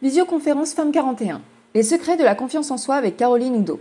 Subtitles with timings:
[0.00, 1.40] Visioconférence Femme 41.
[1.74, 3.80] Les secrets de la confiance en soi avec Caroline Oudot.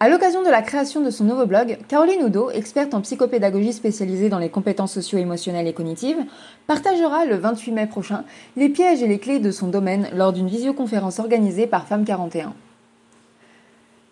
[0.00, 4.28] À l'occasion de la création de son nouveau blog, Caroline Oudot, experte en psychopédagogie spécialisée
[4.28, 6.18] dans les compétences socio-émotionnelles et cognitives,
[6.66, 8.24] partagera le 28 mai prochain
[8.56, 12.52] les pièges et les clés de son domaine lors d'une visioconférence organisée par Femme 41.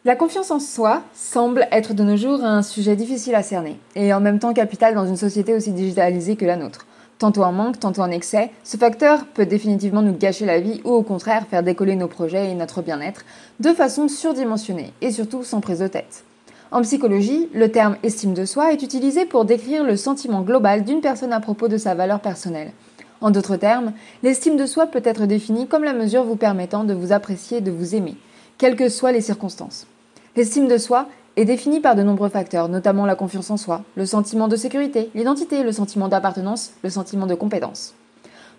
[0.04, 4.14] La confiance en soi semble être de nos jours un sujet difficile à cerner, et
[4.14, 6.86] en même temps capital dans une société aussi digitalisée que la nôtre
[7.22, 10.90] tantôt en manque, tantôt en excès, ce facteur peut définitivement nous gâcher la vie ou
[10.90, 13.24] au contraire faire décoller nos projets et notre bien-être
[13.60, 16.24] de façon surdimensionnée et surtout sans prise de tête.
[16.72, 21.00] En psychologie, le terme estime de soi est utilisé pour décrire le sentiment global d'une
[21.00, 22.72] personne à propos de sa valeur personnelle.
[23.20, 23.92] En d'autres termes,
[24.24, 27.60] l'estime de soi peut être définie comme la mesure vous permettant de vous apprécier et
[27.60, 28.16] de vous aimer,
[28.58, 29.86] quelles que soient les circonstances.
[30.34, 34.06] L'estime de soi est définie par de nombreux facteurs, notamment la confiance en soi, le
[34.06, 37.94] sentiment de sécurité, l'identité, le sentiment d'appartenance, le sentiment de compétence.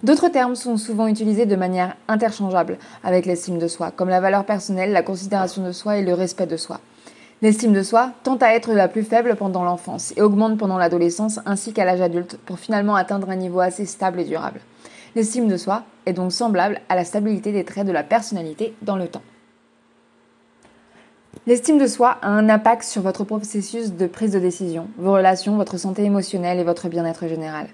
[0.01, 4.43] D'autres termes sont souvent utilisés de manière interchangeable avec l'estime de soi, comme la valeur
[4.43, 6.79] personnelle, la considération de soi et le respect de soi.
[7.41, 11.39] L'estime de soi tend à être la plus faible pendant l'enfance et augmente pendant l'adolescence
[11.45, 14.61] ainsi qu'à l'âge adulte pour finalement atteindre un niveau assez stable et durable.
[15.15, 18.95] L'estime de soi est donc semblable à la stabilité des traits de la personnalité dans
[18.95, 19.21] le temps.
[21.45, 25.57] L'estime de soi a un impact sur votre processus de prise de décision, vos relations,
[25.57, 27.67] votre santé émotionnelle et votre bien-être général.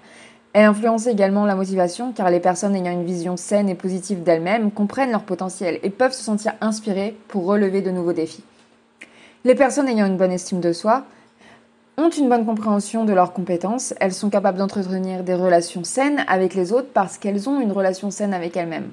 [0.52, 4.72] Elle influence également la motivation car les personnes ayant une vision saine et positive d'elles-mêmes
[4.72, 8.42] comprennent leur potentiel et peuvent se sentir inspirées pour relever de nouveaux défis.
[9.44, 11.04] Les personnes ayant une bonne estime de soi
[11.96, 16.54] ont une bonne compréhension de leurs compétences, elles sont capables d'entretenir des relations saines avec
[16.54, 18.90] les autres parce qu'elles ont une relation saine avec elles-mêmes.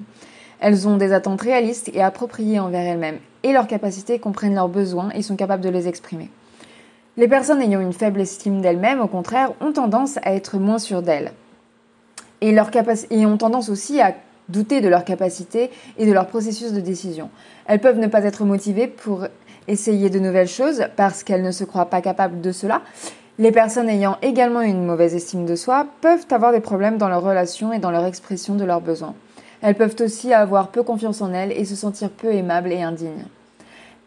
[0.60, 5.10] Elles ont des attentes réalistes et appropriées envers elles-mêmes, et leurs capacités comprennent leurs besoins
[5.10, 6.30] et sont capables de les exprimer.
[7.16, 11.02] Les personnes ayant une faible estime d'elles-mêmes, au contraire, ont tendance à être moins sûres
[11.02, 11.32] d'elles.
[12.40, 12.56] Et,
[13.26, 14.14] ont tendance aussi à
[14.48, 17.28] douter de leurs capacités et de leur processus de décision.
[17.66, 19.26] Elles peuvent ne pas être motivées pour
[19.66, 22.82] essayer de nouvelles choses parce qu'elles ne se croient pas capables de cela.
[23.38, 27.22] Les personnes ayant également une mauvaise estime de soi peuvent avoir des problèmes dans leurs
[27.22, 29.14] relations et dans leur expression de leurs besoins.
[29.62, 33.24] Elles peuvent aussi avoir peu confiance en elles et se sentir peu aimables et indignes.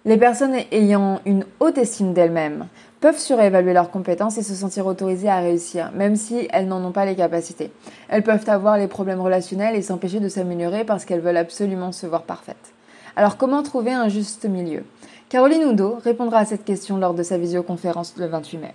[0.06, 2.66] Les personnes ayant une haute estime d'elles-mêmes
[3.01, 6.91] peuvent surévaluer leurs compétences et se sentir autorisées à réussir, même si elles n'en ont
[6.91, 7.72] pas les capacités.
[8.09, 12.07] Elles peuvent avoir les problèmes relationnels et s'empêcher de s'améliorer parce qu'elles veulent absolument se
[12.07, 12.73] voir parfaites.
[13.16, 14.84] Alors comment trouver un juste milieu?
[15.29, 18.73] Caroline Oudot répondra à cette question lors de sa visioconférence le 28 mai.